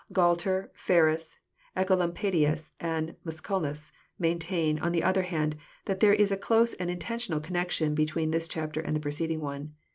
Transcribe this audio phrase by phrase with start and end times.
[0.11, 1.37] Gualter, Ferns,
[1.77, 7.39] Ecolampadius, and Musculus maintain, on the other hand, that there is a close and intentional
[7.39, 9.75] connection be tween this chapter and the preceding one.